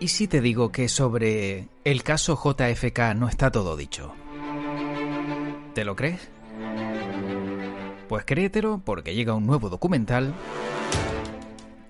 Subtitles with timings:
[0.00, 4.14] ¿Y si te digo que sobre el caso JFK no está todo dicho?
[5.74, 6.30] ¿Te lo crees?
[8.08, 10.34] Pues créetelo porque llega un nuevo documental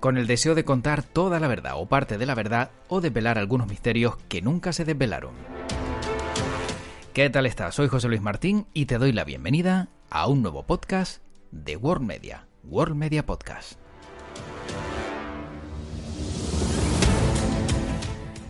[0.00, 3.38] con el deseo de contar toda la verdad o parte de la verdad o desvelar
[3.38, 5.32] algunos misterios que nunca se desvelaron.
[7.12, 7.74] ¿Qué tal estás?
[7.74, 11.22] Soy José Luis Martín y te doy la bienvenida a un nuevo podcast
[11.52, 13.78] de World Media, World Media Podcast.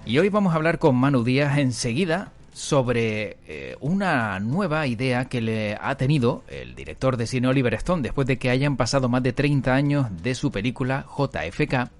[0.06, 5.41] Y hoy vamos a hablar con Manu Díaz enseguida sobre eh, una nueva idea que
[5.41, 9.23] le ha tenido el director de cine Oliver Stone después de que hayan pasado más
[9.23, 11.90] de 30 años de su película JFK.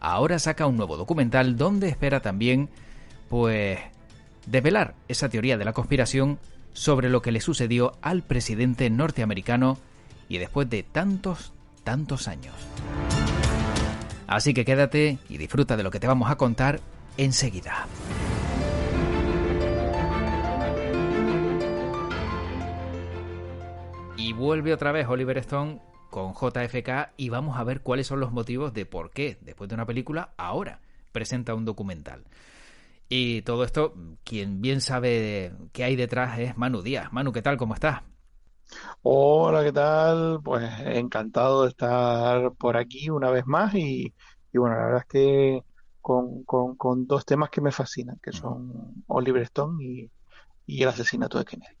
[0.00, 2.70] Ahora saca un nuevo documental donde espera también,
[3.28, 3.78] pues,
[4.46, 6.38] develar esa teoría de la conspiración
[6.72, 9.78] sobre lo que le sucedió al presidente norteamericano
[10.28, 11.52] y después de tantos,
[11.84, 12.54] tantos años.
[14.26, 16.80] Así que quédate y disfruta de lo que te vamos a contar
[17.16, 17.86] enseguida.
[24.16, 28.32] Y vuelve otra vez Oliver Stone con JFK y vamos a ver cuáles son los
[28.32, 30.80] motivos de por qué, después de una película, ahora
[31.12, 32.24] presenta un documental.
[33.08, 37.12] Y todo esto, quien bien sabe qué hay detrás es Manu Díaz.
[37.12, 37.56] Manu, ¿qué tal?
[37.56, 38.02] ¿Cómo estás?
[39.02, 40.40] Hola, ¿qué tal?
[40.42, 44.12] Pues encantado de estar por aquí una vez más y,
[44.52, 45.62] y bueno, la verdad es que
[46.00, 50.10] con, con, dos temas que me fascinan, que son Oliver Stone y,
[50.82, 51.74] el asesinato de Kennedy.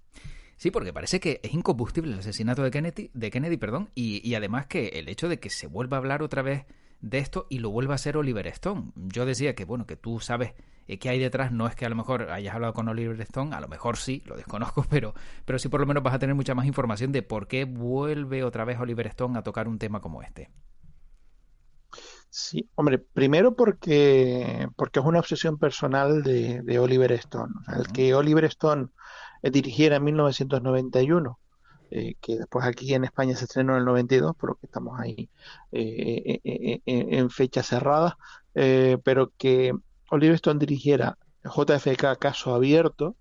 [0.56, 4.34] Sí, porque parece que es incombustible el asesinato de Kennedy, de Kennedy perdón, y, y,
[4.34, 6.66] además que el hecho de que se vuelva a hablar otra vez
[7.00, 8.92] de esto y lo vuelva a hacer Oliver Stone.
[8.96, 10.54] Yo decía que, bueno, que tú sabes
[10.88, 13.54] eh, qué hay detrás, no es que a lo mejor hayas hablado con Oliver Stone,
[13.54, 16.34] a lo mejor sí, lo desconozco, pero, pero sí por lo menos vas a tener
[16.34, 20.00] mucha más información de por qué vuelve otra vez Oliver Stone a tocar un tema
[20.00, 20.50] como este.
[22.30, 27.54] Sí, hombre, primero porque, porque es una obsesión personal de, Oliver Stone.
[27.74, 28.88] el que Oliver Stone
[29.42, 31.38] eh, dirigiera en 1991,
[31.90, 35.00] eh, que después aquí en España se estrenó en el 92, por lo que estamos
[35.00, 35.30] ahí
[35.72, 38.18] eh, en fecha cerrada,
[38.52, 39.72] pero que
[40.10, 43.16] Oliver Stone dirigiera JFK Caso Abierto,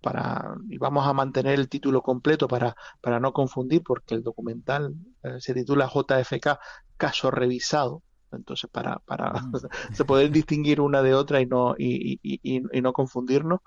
[0.00, 4.94] para, y vamos a mantener el título completo para, para no confundir, porque el documental
[5.38, 6.58] se titula JFK
[6.96, 8.02] Caso Revisado,
[8.32, 9.52] entonces, para, para mm.
[9.94, 13.60] se poder distinguir una de otra y no, y, y, y, no confundirnos.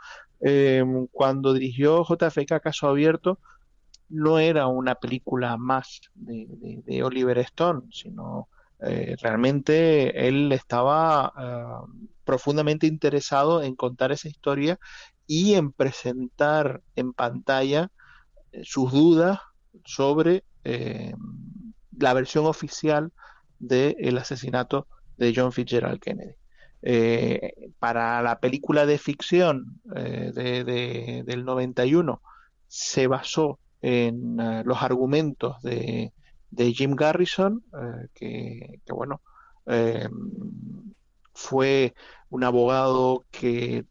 [1.12, 3.39] Cuando dirigió JFK Caso Abierto,
[4.09, 6.47] no era una película más de,
[6.86, 8.47] de, Oliver Stone, sino
[8.80, 14.80] eh, realmente él estaba eh, profundamente interesado en contar esa historia
[15.25, 17.90] y en presentar en pantalla
[18.52, 19.40] eh, sus dudas
[19.86, 20.44] sobre
[21.97, 23.12] la versión oficial
[23.59, 24.88] del asesinato
[25.18, 26.36] de John Fitzgerald Kennedy.
[26.86, 32.22] Eh, para la película de ficción eh, de, del 91
[32.68, 36.11] se basó en eh, los argumentos de,
[36.55, 37.63] Jim Garrison,
[38.13, 39.21] que, bueno,
[41.33, 41.94] fue
[42.29, 43.85] un abogado que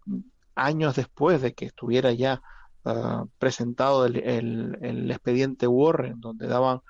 [0.54, 2.40] años después de que estuviera ya
[3.38, 6.80] presentado el, expediente Warren, donde daban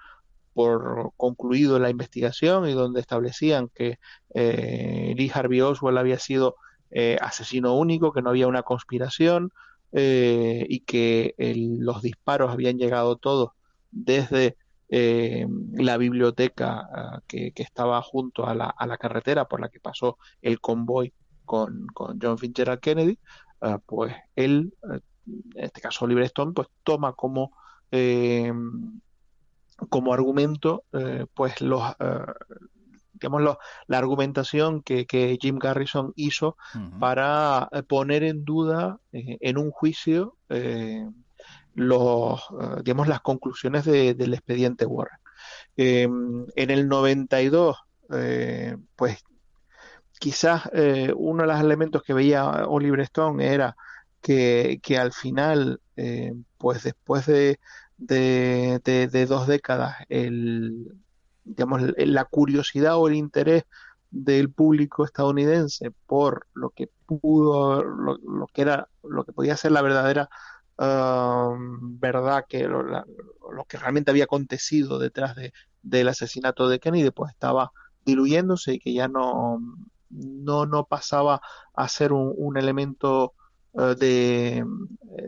[0.53, 3.99] por concluido la investigación y donde establecían que
[4.35, 6.57] eh, Lee Harvey Oswald había sido
[6.91, 9.51] eh, asesino único, que no había una conspiración
[9.93, 11.35] eh, y que
[11.79, 13.51] los disparos habían llegado todos
[13.91, 14.57] desde
[14.89, 19.81] eh, la biblioteca ah, que, estaba junto a la, a la, carretera por la que
[19.81, 21.13] pasó el convoy
[21.45, 23.19] con, con John Fitzgerald Kennedy,
[23.61, 27.53] ah, pues él, en este caso Oliver Stone, pues toma como
[29.89, 32.25] como argumento, eh, pues los, eh,
[33.23, 33.57] digamos,
[33.87, 36.57] la argumentación que, Jim Garrison hizo
[36.99, 40.37] para eh, poner en duda en un juicio
[41.75, 42.43] los,
[42.83, 45.19] digamos, las conclusiones del expediente Warren.
[45.77, 47.77] En el 92,
[48.97, 49.25] pues
[50.19, 50.69] quizás
[51.17, 53.77] uno de los elementos que veía Oliver Stone era
[54.21, 55.81] que, que al final,
[56.59, 57.59] pues después de,
[58.03, 60.93] de, dos décadas el,
[61.45, 63.65] digamos, la curiosidad o el interés
[64.11, 69.83] del público estadounidense por lo que pudo, lo, que era, lo que podía ser la
[69.83, 70.29] verdadera
[70.79, 72.85] um, verdad, que lo,
[73.69, 75.53] que realmente había acontecido detrás de,
[75.83, 77.73] del asesinato de Kennedy, pues estaba
[78.05, 79.61] diluyéndose y que ya no,
[80.11, 81.41] no, no pasaba
[81.75, 83.33] a ser un, elemento
[83.73, 84.65] uh, de, eh,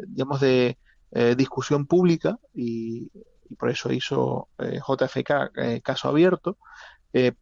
[0.08, 0.76] digamos, de,
[1.16, 3.08] eh, discusión pública y
[3.48, 6.58] y por eso hizo JFK caso abierto,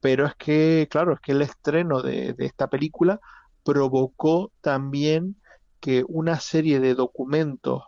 [0.01, 3.21] pero es que, claro, es que el estreno de, de esta película
[3.65, 5.37] provocó también
[5.81, 7.85] que una serie de documentos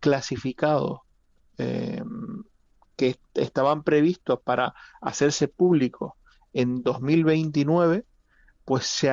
[0.00, 1.00] clasificados
[2.96, 6.12] que estaban previstos para hacerse públicos
[6.52, 8.04] en 2029,
[8.64, 9.08] pues se,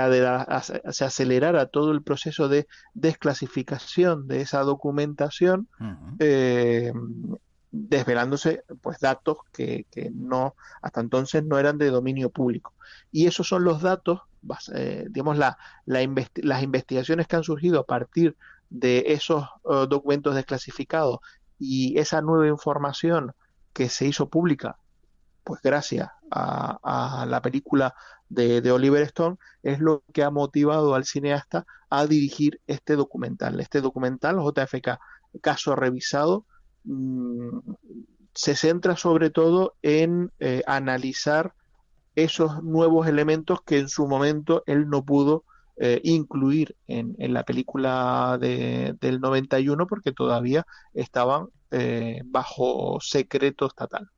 [0.91, 5.67] se, acelerara todo el proceso de desclasificación de esa documentación,
[6.19, 6.93] eh,
[7.71, 12.74] desvelándose pues datos que, no hasta entonces no eran de dominio público.
[13.12, 14.21] Y esos son los datos,
[14.74, 18.36] eh, digamos, la, las investigaciones que han surgido a partir
[18.69, 21.19] de esos eh, documentos desclasificados
[21.60, 23.33] y esa nueva información
[23.74, 24.77] que se hizo pública,
[25.44, 27.95] pues gracias a, la película
[28.30, 33.60] de, Oliver Stone, es lo que ha motivado al cineasta a dirigir este documental.
[33.60, 35.00] Este documental, JFK,
[35.42, 36.45] caso revisado,
[36.83, 37.59] mm,
[38.33, 41.53] se centra sobre todo en eh, analizar
[42.15, 45.43] esos nuevos elementos que en su momento él no pudo
[45.77, 54.09] eh, incluir en, la película de, del 91 porque todavía estaban eh, bajo secreto estatal.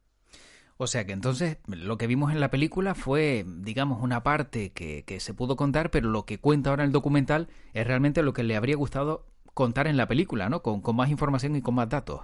[0.77, 5.19] O sea que entonces lo que vimos en la película fue, digamos, una parte que,
[5.19, 8.55] se pudo contar, pero lo que cuenta ahora el documental es realmente lo que le
[8.55, 10.63] habría gustado contar en la película, ¿no?
[10.63, 12.21] Con, más información y con más datos.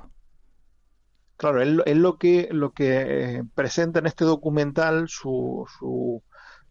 [1.38, 5.66] Claro, él, lo que lo que eh, presenta en este documental, su,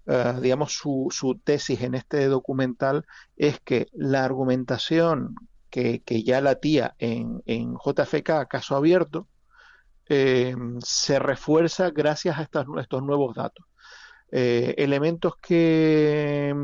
[0.06, 5.36] eh, digamos, su, su, tesis en este documental es que la argumentación
[5.70, 9.28] que, que ya latía en, en JFK, caso abierto,
[10.08, 10.54] eh,
[10.84, 13.66] se refuerza gracias a estos, nuevos datos.
[14.30, 16.54] Eh, elementos que,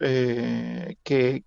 [0.00, 1.42] eh, que,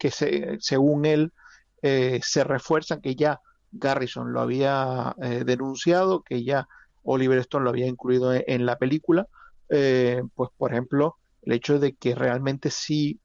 [0.60, 1.34] según él
[1.82, 3.42] se refuerzan, que ya
[3.74, 5.16] Garrison lo había
[5.46, 6.68] denunciado, que ya
[7.04, 9.28] Oliver Stone lo había incluido en, la película,
[9.68, 13.20] pues por ejemplo, el hecho de que realmente sí,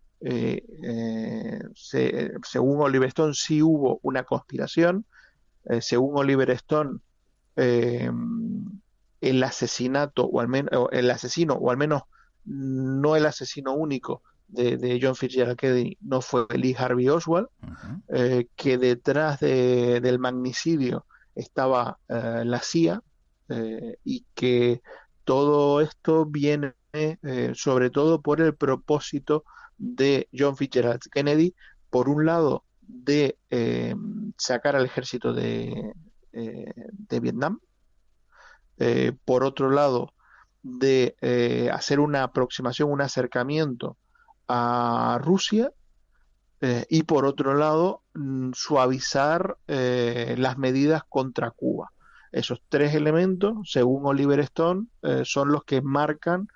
[1.74, 5.04] según Oliver Stone, sí hubo una conspiración,
[5.80, 6.98] según Oliver Stone,
[7.60, 8.08] eh,
[9.20, 12.02] el asesinato, o al menos el asesino, o al menos
[12.44, 17.48] no el asesino único de, John Fitzgerald Kennedy, no fue Lee Harvey Oswald,
[18.08, 23.02] eh, que detrás del magnicidio estaba eh, la CIA
[24.04, 24.82] y que
[25.24, 26.74] todo esto viene
[27.54, 29.44] sobre todo por el propósito
[29.78, 31.54] de John Fitzgerald Kennedy,
[31.88, 33.38] por un lado, de
[34.36, 35.92] sacar al ejército de,
[36.32, 37.58] eh, de Vietnam.
[38.78, 40.12] Eh, por otro lado,
[40.62, 43.96] de eh, hacer una aproximación, un acercamiento
[44.48, 45.72] a Rusia.
[46.90, 51.92] y por otro lado, mm, suavizar las medidas contra Cuba.
[52.32, 54.86] Esos tres elementos, según Oliver Stone,
[55.22, 56.48] son los que marcan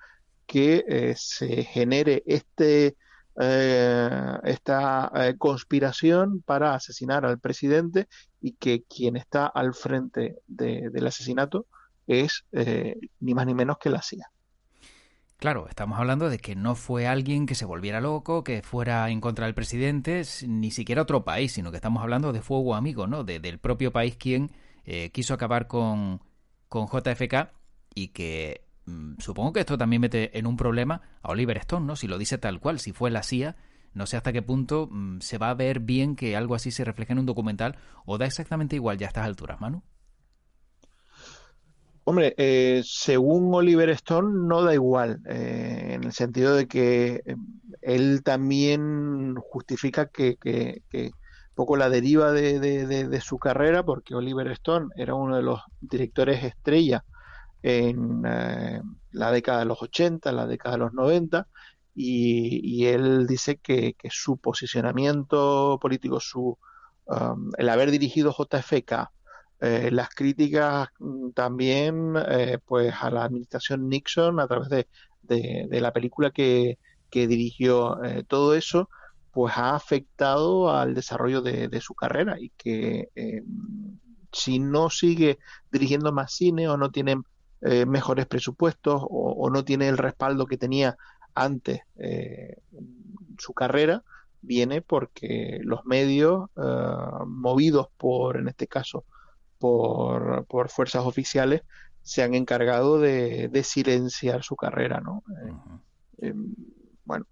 [0.45, 2.97] que se genere este
[3.35, 8.07] eh, esta eh, conspiración para asesinar al presidente
[8.39, 11.65] y que quien está al frente del asesinato
[12.05, 14.29] es eh, ni más ni menos que la CIA.
[15.37, 19.19] Claro, estamos hablando de que no fue alguien que se volviera loco, que fuera en
[19.19, 23.23] contra del presidente, ni siquiera otro país, sino que estamos hablando de fuego amigo, ¿no?
[23.25, 24.51] del propio país quien
[25.11, 26.21] quiso acabar con,
[26.69, 27.51] con JFK
[27.93, 31.95] y que Mm, supongo que esto también mete en un problema a Oliver Stone, ¿no?
[31.95, 33.55] Si lo dice tal cual, si fue la CIA,
[33.93, 36.83] no sé hasta qué punto mm, se va a ver bien que algo así se
[36.83, 39.83] refleje en un documental o da exactamente igual ya a estas alturas, Manu.
[42.05, 47.35] Hombre, eh, según Oliver Stone no da igual, eh, en el sentido de que eh,
[47.81, 51.11] él también justifica que, que,
[51.55, 57.05] poco la deriva de, su carrera, porque Oliver Stone era uno de los directores estrella
[57.61, 58.81] en eh,
[59.11, 61.47] la década de los 80, la década de los 90,
[61.95, 66.57] y, él dice que, su posicionamiento político, su,
[67.05, 69.11] um, el haber dirigido JFK,
[69.63, 74.87] eh, las críticas mm, también eh, pues a la administración Nixon a través de,
[75.21, 76.77] de, la película que,
[77.09, 78.89] que dirigió, todo eso
[79.31, 83.09] pues ha afectado al desarrollo de, de su carrera y que
[84.33, 85.39] si no sigue
[85.71, 87.21] dirigiendo más cine o no tiene
[87.65, 90.97] eh, mejores presupuestos o, no tiene el respaldo que tenía
[91.33, 92.57] antes eh,
[93.37, 94.03] su carrera,
[94.41, 99.05] viene porque los medios, eh, movidos por, en este caso,
[99.63, 101.61] por, por, fuerzas oficiales,
[102.01, 105.23] se han encargado de, silenciar su carrera, ¿no?
[107.05, 107.25] bueno,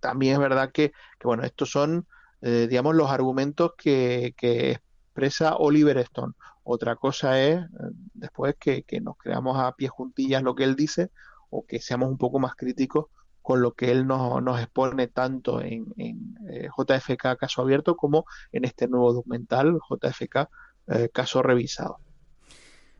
[0.00, 2.06] también es verdad que, que bueno, estos son,
[2.40, 4.78] digamos, los argumentos que, que
[5.14, 6.34] expresa Oliver Stone.
[6.64, 7.68] Otra cosa es eh,
[8.14, 11.10] después que, nos creamos a pie juntillas lo que él dice
[11.50, 13.06] o que seamos un poco más críticos
[13.42, 18.24] con lo que él nos, nos expone tanto en, en eh, JFK caso abierto como
[18.50, 20.48] en este nuevo documental JFK
[20.88, 21.98] eh, caso revisado.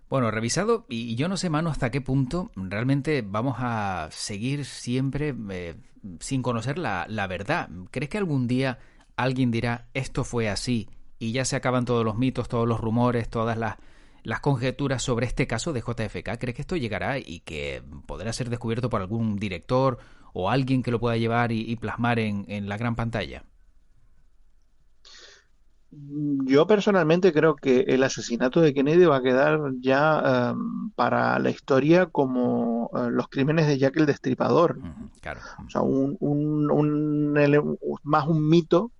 [0.09, 5.35] Bueno, revisado, y yo no sé, mano, hasta qué punto realmente vamos a seguir siempre
[6.21, 7.69] sin conocer la, la verdad.
[7.91, 8.79] ¿Crees que algún día
[9.17, 10.89] alguien dirá esto fue así
[11.19, 13.77] y ya se acaban todos los mitos, todos los rumores, todas las,
[14.23, 16.39] las conjeturas sobre este caso de JFK.
[16.39, 19.99] ¿Crees que esto llegará y que podrá ser descubierto por algún director
[20.33, 23.45] o alguien que lo pueda llevar y, plasmar en, en, la gran pantalla?
[26.47, 31.51] Yo personalmente creo que el asesinato de Kennedy va a quedar ya em, para la
[31.51, 34.79] historia como eh, los crímenes de Jack el Destripador.
[35.21, 35.41] claro.
[35.67, 38.93] O sea, un, un, un, más un mito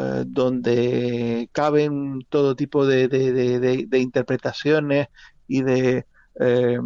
[0.00, 5.08] eh, donde caben todo tipo de, de, interpretaciones
[5.48, 6.06] y de,
[6.38, 6.78] eh,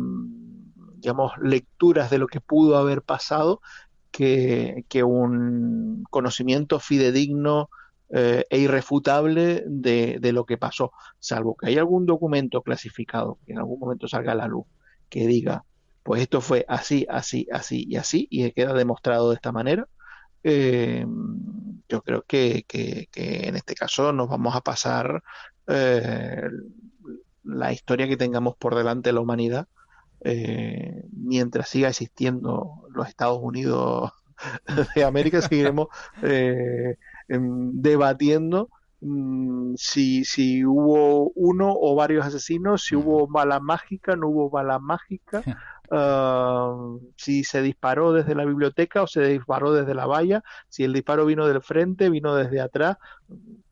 [0.96, 3.60] digamos, lecturas de lo que pudo haber pasado,
[4.10, 7.68] que, un conocimiento fidedigno
[8.14, 13.58] eh, e irrefutable de, lo que pasó, salvo que haya algún documento clasificado que en
[13.58, 14.66] algún momento salga a la luz
[15.08, 15.64] que diga,
[16.02, 19.88] pues esto fue así, así, así y así, y queda demostrado de esta manera,
[20.44, 21.06] eh,
[21.88, 22.66] yo creo que,
[23.14, 25.22] en este caso nos vamos a pasar
[25.68, 26.50] eh,
[27.44, 29.68] la historia que tengamos por delante de la humanidad
[31.12, 34.12] mientras siga existiendo los Estados Unidos
[34.94, 35.88] de América seguiremos
[36.22, 36.94] em,
[37.38, 38.68] debatiendo
[39.00, 44.78] mm, si, si hubo uno o varios asesinos, si hubo bala mágica, no hubo bala
[44.78, 45.42] mágica,
[45.94, 50.94] Uh, si se disparó desde la biblioteca o se disparó desde la valla, si el
[50.94, 52.96] disparo vino del frente, vino desde atrás,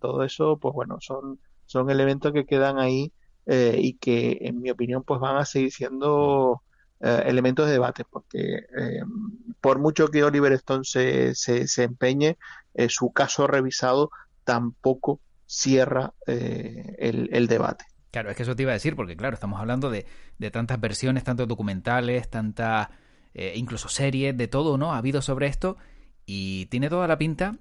[0.00, 3.10] todo eso, pues bueno, son, son elementos que quedan ahí
[3.46, 6.62] eh, y que, en mi opinión, pues van a seguir siendo
[7.00, 9.02] eh, elementos de debate, porque eh,
[9.60, 12.36] por mucho que Oliver Stone se, se, se empeñe,
[12.88, 14.10] su caso revisado
[14.44, 17.84] tampoco cierra el, el debate.
[18.10, 20.04] Claro, es que eso te iba a decir, porque claro, estamos hablando de,
[20.38, 22.88] de tantas versiones, tantos documentales, tantas,
[23.34, 24.92] eh, incluso series, de todo, ¿no?
[24.92, 25.76] Ha habido sobre esto
[26.26, 27.58] y tiene toda la pinta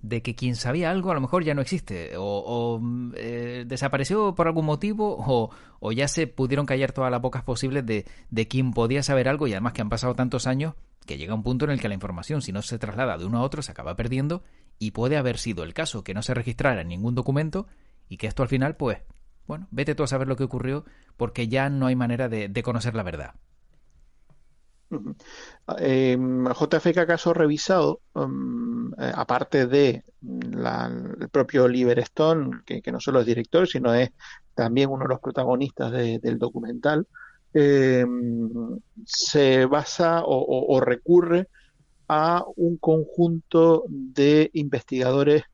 [0.00, 2.80] de que quien sabía algo a lo mejor ya no existe, o,
[3.14, 7.86] eh, desapareció por algún motivo, o, o, ya se pudieron callar todas las bocas posibles
[7.86, 10.74] de, de quien podía saber algo, y además que han pasado tantos años
[11.06, 13.38] que llega un punto en el que la información, si no se traslada de uno
[13.38, 14.42] a otro, se acaba perdiendo,
[14.78, 17.66] y puede haber sido el caso que no se registrara en ningún documento,
[18.08, 18.98] y que esto al final, pues,
[19.46, 20.84] bueno, vete tú a saber lo que ocurrió
[21.16, 23.34] porque ya no hay manera de, conocer la verdad.
[25.78, 28.00] Eh, JFK caso revisado,
[29.14, 34.10] aparte de el propio Oliver Stone, que, no solo es director, sino es
[34.54, 37.06] también uno de los protagonistas del documental,
[37.54, 38.04] eh,
[39.04, 41.48] se basa o, recurre
[42.08, 45.44] a un conjunto de investigadores,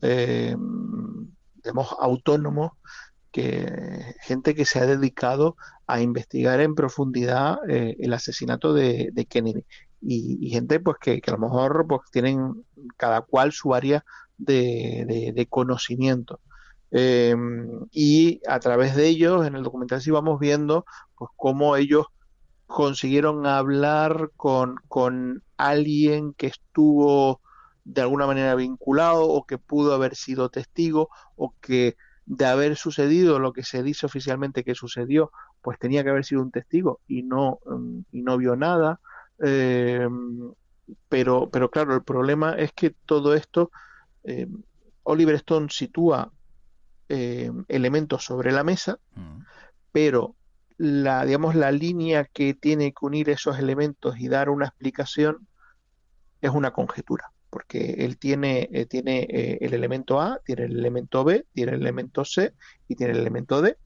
[0.00, 2.72] digamos, autónomos
[3.32, 9.64] que gente que se ha dedicado a investigar en profundidad eh, el asesinato de, Kennedy.
[10.00, 12.64] Y, gente pues que, a lo mejor pues tienen
[12.96, 14.04] cada cual su área
[14.36, 16.40] de, conocimiento.
[16.90, 22.06] Em, y a través de ellos en el documental sí vamos viendo pues cómo ellos
[22.68, 27.40] consiguieron hablar con, con alguien que estuvo
[27.84, 31.96] de alguna manera vinculado o que pudo haber sido testigo o que
[32.26, 35.32] de haber sucedido lo que se dice oficialmente que sucedió,
[35.62, 39.00] pues tenía que haber sido un testigo y no, mm, y no vio nada.
[39.42, 40.06] Eh,
[41.08, 43.70] pero, pero claro, el problema es que todo esto,
[44.24, 44.46] eh,
[45.04, 46.30] Oliver Stone sitúa
[47.08, 49.38] eh, elementos sobre la mesa, mm.
[49.90, 50.34] pero
[50.78, 55.46] la, digamos, la línea que tiene que unir esos elementos y dar una explicación
[56.40, 61.24] es una conjetura porque él tiene, eh, tiene eh, el elemento A, tiene el elemento
[61.24, 62.54] B, tiene el elemento C
[62.86, 63.76] y tiene el elemento D.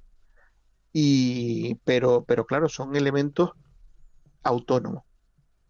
[0.92, 3.52] Y, pero, pero claro, son elementos
[4.42, 5.04] autónomos.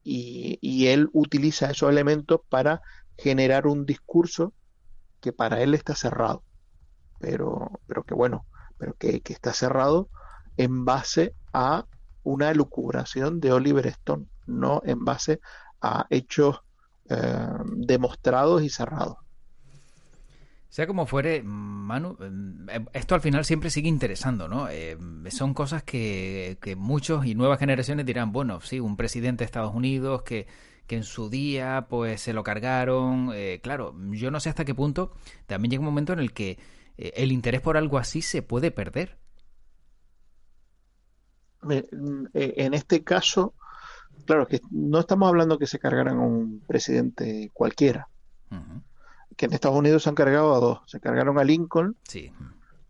[0.02, 2.82] Y, y, él utiliza esos elementos para
[3.16, 4.52] generar un discurso
[5.20, 6.42] que para él está cerrado.
[7.20, 8.46] Pero, pero que bueno,
[8.78, 10.08] pero que, que está cerrado
[10.56, 11.86] en base a
[12.24, 15.40] una elucubración de Oliver Stone, no en base
[15.80, 16.62] a hechos
[17.08, 19.18] eh, demostrados y cerrados.
[20.68, 22.16] Sea como fuere, Manu,
[22.68, 24.68] eh, esto al final siempre sigue interesando, ¿no?
[24.70, 24.96] Eh,
[25.30, 30.22] son cosas que, muchos y nuevas generaciones dirán, bueno, sí, un presidente de Estados Unidos
[30.22, 30.46] que,
[30.86, 33.32] que en su día pues se lo cargaron.
[33.62, 35.12] claro, yo no sé hasta qué punto
[35.46, 36.58] también llega un momento en el que
[36.96, 39.18] el interés por algo así se puede perder.
[41.62, 43.54] Mm, eh, en este caso,
[44.26, 48.08] claro, que no estamos hablando que se cargaran a un presidente cualquiera.
[49.36, 50.80] Que en Estados Unidos se han cargado a dos.
[50.86, 51.96] Se cargaron a Lincoln,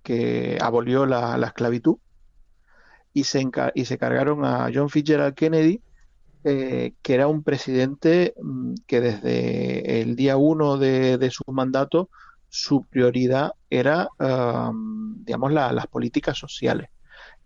[0.03, 1.99] que abolió la, esclavitud,
[3.13, 5.81] y se, y se cargaron a John Fitzgerald Kennedy,
[6.43, 12.09] eh, que era un presidente mm, que desde el día uno de, su mandato
[12.49, 16.91] su prioridad era, digamos, las políticas sociales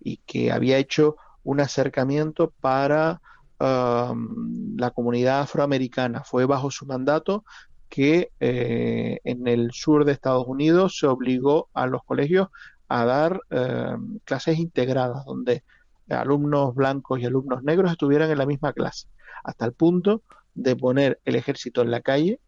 [0.00, 3.20] y que había hecho un acercamiento para
[3.58, 6.24] la comunidad afroamericana.
[6.24, 7.42] Fue bajo su mandato
[7.88, 12.48] que eh, en el sur de Estados Unidos se obligó a los colegios
[12.88, 13.40] a dar
[14.24, 15.64] clases integradas, donde
[16.08, 19.08] alumnos blancos y alumnos negros estuvieran en la misma clase,
[19.42, 20.22] hasta el punto
[20.54, 22.40] de poner el ejército en la calle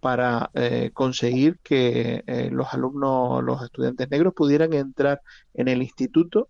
[0.00, 5.20] para eh, conseguir que eh, los alumnos, los estudiantes negros pudieran entrar
[5.54, 6.48] en el instituto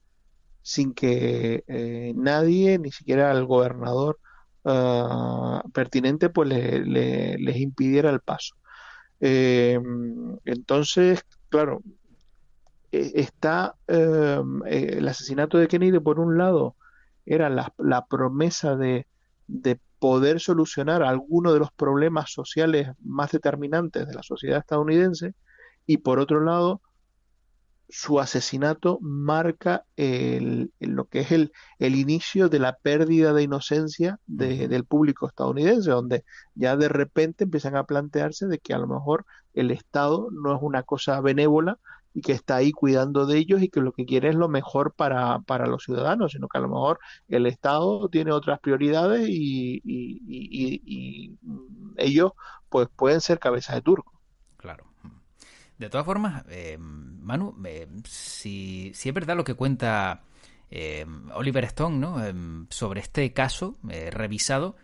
[0.67, 4.19] sin que eh, nadie, ni siquiera el gobernador
[4.65, 8.57] ah, pertinente, pues les impidiera el paso.
[9.21, 11.83] Em, entonces, claro,
[12.91, 16.75] e, está em, eh, el asesinato de Kennedy, por un lado,
[17.27, 19.07] era la, promesa de,
[19.47, 25.35] de poder solucionar algunos de los problemas sociales más determinantes de la sociedad estadounidense,
[25.87, 26.81] y por otro lado,
[27.89, 34.19] su asesinato marca el, lo que es el, el, inicio de la pérdida de inocencia
[34.27, 36.25] del público estadounidense, donde
[36.55, 39.25] ya de repente empiezan a plantearse de que a lo mejor
[39.55, 41.79] el Estado no es una cosa benévola
[42.13, 44.95] y que está ahí cuidando de ellos y que lo que quiere es lo mejor
[44.95, 49.81] para, para los ciudadanos, sino que a lo mejor el Estado tiene otras prioridades y,
[49.85, 51.39] y
[51.97, 52.33] ellos
[52.69, 54.13] pues pueden ser cabezas de turco.
[55.79, 60.23] De todas formas, eh, Manu, eh, si, si, es verdad lo que cuenta
[60.71, 61.05] eh,
[61.35, 62.67] Oliver Stone ¿no?
[62.71, 64.77] sobre este caso revisado,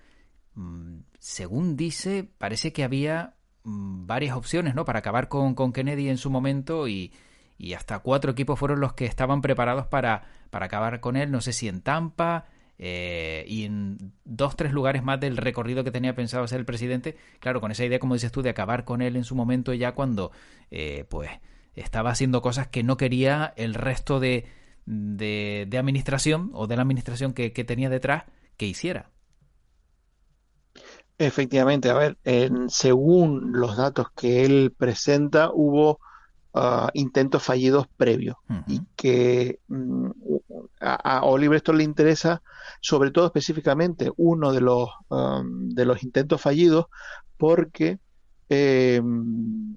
[0.55, 4.85] mm, según dice, parece que había mm, varias opciones ¿no?
[4.85, 7.13] para acabar con, con Kennedy en su momento y,
[7.57, 11.31] y, hasta cuatro equipos fueron los que estaban preparados para, para acabar con él.
[11.31, 12.47] No sé si en Tampa,
[12.78, 17.17] eh, y en dos, tres lugares más del recorrido que tenía pensado hacer el presidente,
[17.39, 19.93] claro, con esa idea, como dices tú, de acabar con él en su momento ya
[19.93, 20.32] cuando,
[20.71, 21.30] eh, pues,
[21.75, 24.47] estaba haciendo cosas que no quería el resto de,
[24.87, 28.25] de, administración o de la administración que, tenía detrás
[28.56, 29.11] que hiciera.
[31.19, 32.17] Efectivamente, a ver,
[32.69, 36.00] según los datos que él presenta, hubo
[36.54, 38.36] ah, intentos fallidos previos
[38.67, 40.10] y que mm,
[40.80, 42.43] a, a, Oliver esto le interesa
[42.80, 46.86] sobre todo específicamente uno de los, um, de los intentos fallidos
[47.36, 47.99] porque
[48.49, 49.76] em,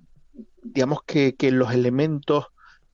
[0.63, 2.47] digamos que, los elementos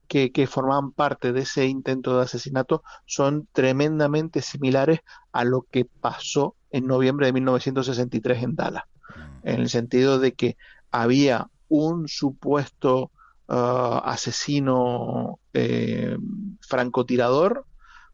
[0.06, 5.00] que, que, formaban parte de ese intento de asesinato son tremendamente similares
[5.32, 8.84] a lo que pasó en noviembre de 1963 en Dallas,
[9.16, 9.48] mm.
[9.48, 10.56] en el sentido de que
[10.90, 13.10] había un supuesto
[13.52, 16.16] uh, asesino eh,
[16.60, 17.66] francotirador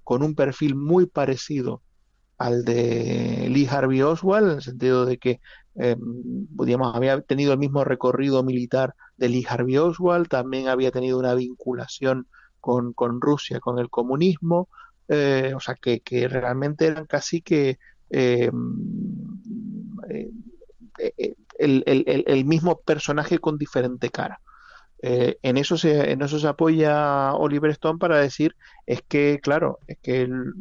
[0.02, 1.82] con un perfil muy parecido
[2.38, 5.40] al de Lee Harvey Oswald, en el sentido de que
[5.74, 5.96] eh,
[6.82, 12.26] había tenido el mismo recorrido militar de Lee Harvey Oswald, también había tenido una vinculación
[12.60, 14.68] con, Rusia, con el comunismo,
[15.08, 17.78] eh, o sea, que, realmente eran casi que
[18.10, 18.74] em,
[20.10, 20.30] eh,
[21.58, 24.40] el, el, mismo personaje con diferente cara.
[25.00, 29.78] Eh, en, eso se, en eso se apoya Oliver Stone para decir es que, claro,
[29.86, 30.54] es que el,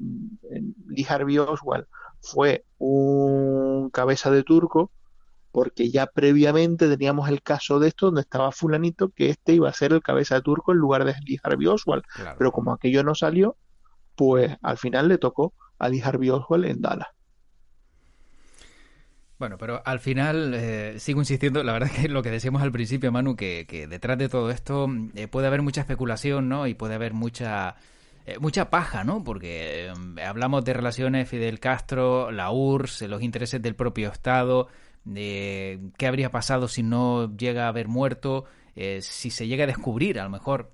[0.88, 1.86] Lee Harvey Oswald
[2.22, 4.92] fue un cabeza de turco
[5.52, 9.74] porque ya previamente teníamos el caso de esto donde estaba fulanito que este iba a
[9.74, 12.04] ser el cabeza de turco en lugar de Lee Harvey Oswald.
[12.38, 13.56] Pero como aquello no salió,
[14.16, 17.08] pues al final le tocó a Lee Harvey Oswald en Dallas.
[19.40, 22.72] Bueno, pero al final eh, sigo insistiendo, la verdad es que lo que decíamos al
[22.72, 26.66] principio, Manu, que, que detrás de todo esto eh, puede haber mucha especulación, ¿no?
[26.68, 27.76] Y puede haber mucha
[28.26, 29.24] eh, mucha paja, ¿no?
[29.24, 29.92] Porque
[30.26, 34.68] hablamos de relaciones Fidel Castro, la URSS, los intereses del propio Estado,
[35.06, 38.46] de qué habría pasado si no llega a haber muerto,
[38.76, 40.72] si se llega a descubrir, a lo mejor,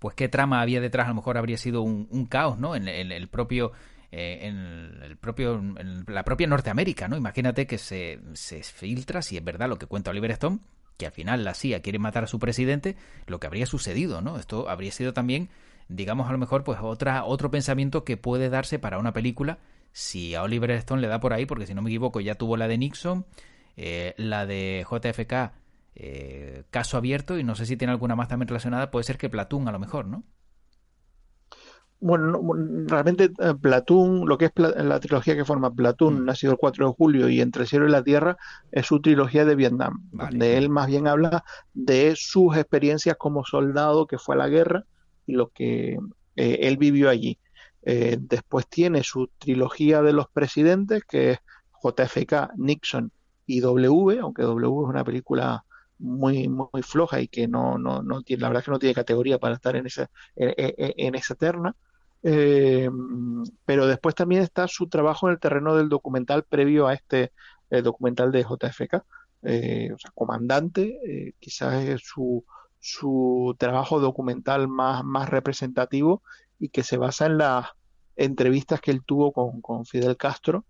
[0.00, 2.74] pues qué trama había detrás, a lo mejor habría sido un, caos, ¿no?
[2.74, 3.72] En, en el propio
[4.12, 5.60] eh, en el propio
[6.06, 7.16] la propia Norteamérica, ¿no?
[7.16, 10.58] Imagínate que se, se filtra, si es verdad lo que cuenta Oliver Stone,
[10.98, 12.94] que al final la CIA quiere matar a su presidente,
[13.26, 14.38] lo que habría sucedido, ¿no?
[14.38, 15.48] Esto habría sido también,
[15.88, 19.58] digamos, a lo mejor, pues otra, otro pensamiento que puede darse para una película
[19.92, 22.56] si a Oliver Stone le da por ahí, porque si no me equivoco ya tuvo
[22.58, 23.24] la de Nixon,
[23.76, 25.52] eh, la de JFK,
[25.94, 29.30] eh, caso abierto, y no sé si tiene alguna más también relacionada, puede ser que
[29.30, 30.22] Platoon a lo mejor, ¿no?
[32.02, 32.40] Bueno,
[32.88, 36.24] realmente eh, Platoon, lo que es la trilogía que forma Platoon, mm.
[36.24, 38.36] nacido el 4 de julio y Entre el cielo y la tierra,
[38.72, 44.08] es su trilogía de Vietnam, donde él más bien habla de sus experiencias como soldado
[44.08, 44.84] que fue a la guerra
[45.26, 45.96] y lo que
[46.34, 47.38] eh, él vivió allí.
[47.84, 51.38] Eh, después tiene su trilogía de los presidentes, que es
[51.84, 53.12] JFK, Nixon
[53.46, 55.64] y W, aunque W es una película
[55.98, 58.94] muy, muy floja y que no, no, no tiene, la verdad es que no tiene
[58.94, 61.76] categoría para estar en esa, en esa terna.
[62.22, 62.88] Eh,
[63.64, 67.32] pero después también está su trabajo en el terreno del documental previo a este
[67.70, 69.04] eh, documental de JFK.
[69.44, 72.44] Eh, o sea, comandante, quizás es su,
[72.78, 76.22] su trabajo documental más, más representativo
[76.60, 77.66] y que se basa en las
[78.14, 80.64] entrevistas que él tuvo con, con Fidel Castro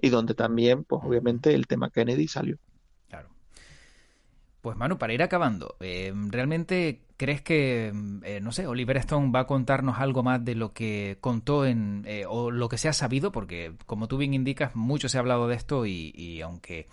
[0.00, 2.58] y donde también, pues obviamente, el tema Kennedy salió.
[4.62, 9.46] Pues Manu, para ir acabando, ¿realmente crees que, eh, no sé, Oliver Stone va a
[9.46, 13.32] contarnos algo más de lo que contó en, eh, o lo que se ha sabido?
[13.32, 16.88] Porque, como tú bien indicas, mucho se ha hablado de esto y, aunque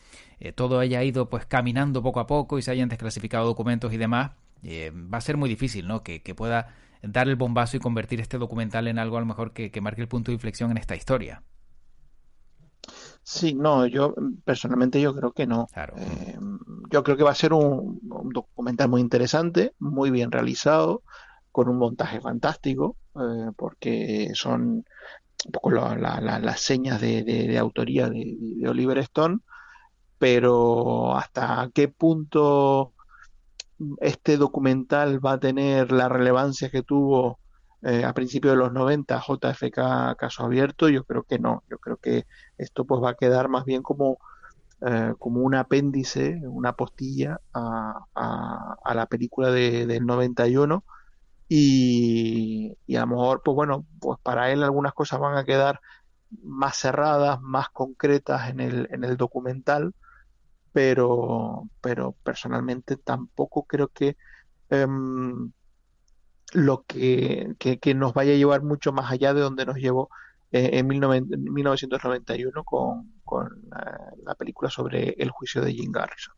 [0.56, 4.32] todo haya ido pues caminando poco a poco y se hayan desclasificado documentos y demás,
[4.64, 6.04] va a ser muy difícil, ¿no?
[6.04, 9.82] Que, pueda dar el bombazo y convertir este documental en algo a lo mejor que
[9.82, 11.44] marque el punto de inflexión en esta historia.
[13.24, 15.68] Sí, no, yo personalmente yo creo que no.
[15.98, 16.38] Eh,
[16.90, 18.00] yo creo que va a ser un,
[18.34, 21.04] documental muy interesante, muy bien realizado,
[21.52, 24.86] con un montaje fantástico, eh, porque son
[25.46, 29.40] un poco las señas de, autoría de, Oliver Stone,
[30.18, 32.94] pero hasta qué punto
[34.00, 37.40] este documental va a tener la relevancia que tuvo
[37.84, 41.98] eh, a principios de los 90 JFK caso abierto, yo creo que no, yo creo
[41.98, 42.26] que
[42.58, 44.20] esto pues va a quedar más bien como,
[44.82, 50.84] eh, como un apéndice, una postilla a, a, la película de, del 91
[51.48, 55.82] y, y a lo mejor pues bueno, pues para él algunas cosas van a quedar
[56.44, 59.94] más cerradas, más concretas en el, en el documental,
[60.72, 64.18] pero, pero personalmente tampoco creo que
[64.70, 65.52] em,
[66.52, 70.10] lo que, que, nos vaya a llevar mucho más allá de donde nos llevó
[70.52, 73.50] eh, en 1991 con, con
[74.24, 76.36] la, película sobre el juicio de Jim Garrison.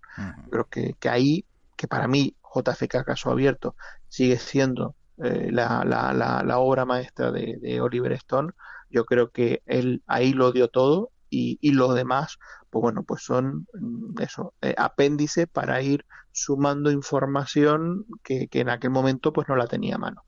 [0.50, 1.46] Creo que, que, ahí,
[1.76, 3.76] que para mí JFK Caso Abierto
[4.08, 8.52] sigue siendo eh, la, la, la, obra maestra de, de, Oliver Stone,
[8.90, 12.38] yo creo que él ahí lo dio todo y, lo demás,
[12.70, 18.92] pues bueno, pues son mm, eso, eh, apéndice para ir sumando información que, en aquel
[18.92, 20.24] momento pues no la tenía a mano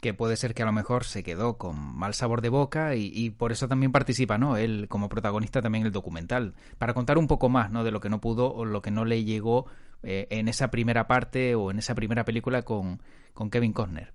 [0.00, 3.30] que puede ser que a lo mejor se quedó con mal sabor de boca y,
[3.30, 4.58] por eso también participa, ¿no?
[4.58, 7.82] Él como protagonista también el documental, para contar un poco más, ¿no?
[7.82, 9.66] De lo que no pudo o lo que no le llegó
[10.02, 13.00] eh, en esa primera parte o en esa primera película con,
[13.32, 14.12] con Kevin Costner.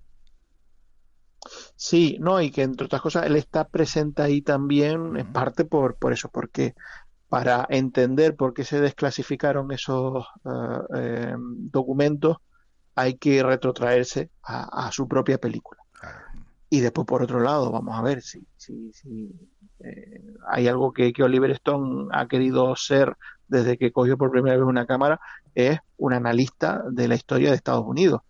[1.76, 5.96] Sí, no, y que entre otras cosas él está presente ahí también, en parte por,
[5.96, 6.76] por eso, porque
[7.30, 10.26] para entender por qué se desclasificaron esos
[10.96, 12.38] eh, documentos,
[12.96, 15.82] hay que retrotraerse a, su propia película.
[16.70, 19.32] Y después, por otro lado, vamos a ver si, si, si
[19.80, 23.16] eh, hay algo que, que, Oliver Stone ha querido ser
[23.48, 25.20] desde que cogió por primera vez una cámara,
[25.56, 28.22] es un analista de la historia de Estados Unidos.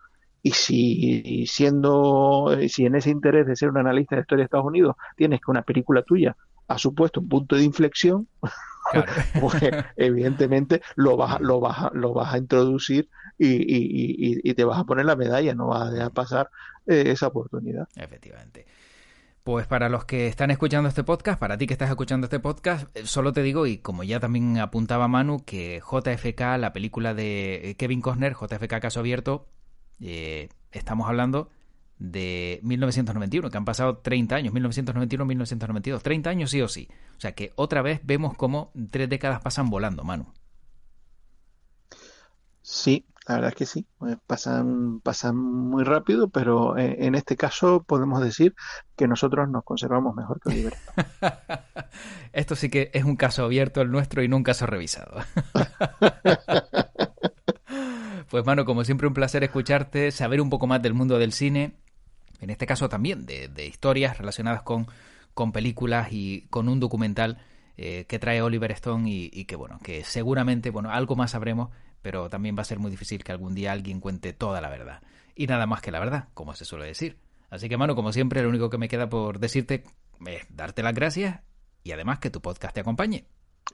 [0.44, 4.66] Y si siendo, si en ese interés de ser un analista de historia de Estados
[4.66, 6.36] Unidos tienes que una película tuya
[6.72, 8.28] ha supuesto un punto de inflexión,
[9.42, 9.62] pues
[9.96, 15.16] evidentemente lo vas, lo vas, lo vas a introducir y, te vas a poner la
[15.16, 16.50] medalla, no vas a dejar pasar
[16.88, 17.88] eh, esa oportunidad.
[17.96, 18.66] Efectivamente.
[19.44, 22.96] Pues para los que están escuchando este podcast, para ti que estás escuchando este podcast,
[22.96, 27.76] eh, solo te digo, y como ya también apuntaba Manu, que JFK, la película de
[27.80, 29.48] Kevin Costner, JFK Caso Abierto,
[30.02, 31.50] eh, estamos hablando
[32.00, 36.90] de 1991, que han pasado 30 años, 1991-1992, 30 años sí o sí.
[37.18, 40.26] O sea que otra vez vemos cómo tres décadas pasan volando, Manu.
[42.64, 47.38] Sí, la verdad es que sí, eh, pasan, pasan muy rápido, pero eh, en este
[47.38, 48.56] caso podemos decir
[48.96, 50.74] que nosotros nos conservamos mejor que Oliver.
[52.34, 55.18] Esto sí que es un caso abierto el nuestro y no un caso revisado.
[58.32, 61.76] pues Manu, como siempre un placer escucharte, saber un poco más del mundo del cine
[62.42, 64.88] en este caso también de, historias relacionadas con,
[65.34, 67.38] con, películas y con un documental
[67.78, 71.70] eh, que trae Oliver Stone y, que bueno, que seguramente, bueno, algo más sabremos,
[72.02, 75.02] pero también va a ser muy difícil que algún día alguien cuente toda la verdad.
[75.36, 77.18] Y nada más que la verdad, como se suele decir.
[77.52, 79.84] Así que, mano, como siempre, lo único que me queda por decirte
[80.26, 81.42] es darte las gracias
[81.84, 83.26] y además que tu podcast te acompañe.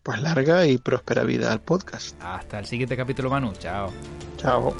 [0.04, 2.15] Pues larga y próspera vida al podcast.
[2.21, 3.54] Hasta el siguiente capítulo, Manu.
[3.54, 3.91] Chao.
[4.38, 4.76] Chao.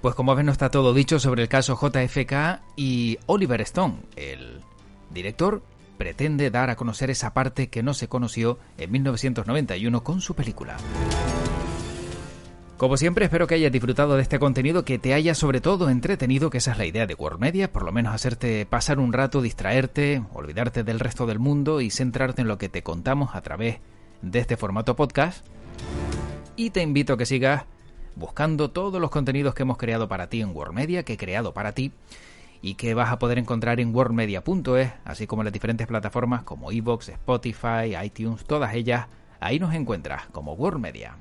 [0.00, 4.60] Pues como ves no está todo dicho sobre el caso JFK y Oliver Stone, el
[5.10, 5.62] director
[5.98, 10.76] pretende dar a conocer esa parte que no se conoció en 1991 con su película.
[12.78, 16.48] Como siempre, espero que hayas disfrutado de este contenido, que te haya sobre todo entretenido,
[16.48, 19.42] que esa es la idea de World Media, por lo menos hacerte pasar un rato,
[19.42, 23.80] distraerte, olvidarte del resto del mundo y centrarte en lo que te contamos a través
[24.22, 25.44] de este formato podcast.
[26.54, 27.64] Y te invito a que sigas
[28.14, 31.52] buscando todos los contenidos que hemos creado para ti en World Media, que he creado
[31.52, 31.90] para ti
[32.62, 36.70] y que vas a poder encontrar en worldmedia.es, así como en las diferentes plataformas como
[36.70, 39.08] Evox, Spotify, iTunes, todas ellas,
[39.40, 41.16] ahí nos encuentras como World Media.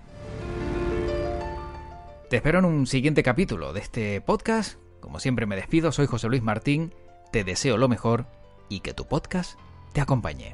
[2.29, 4.79] Te espero en un siguiente capítulo de este podcast.
[4.99, 6.93] Como siempre me despido, soy José Luis Martín,
[7.31, 8.25] te deseo lo mejor
[8.67, 9.57] y que tu podcast
[9.93, 10.53] te acompañe.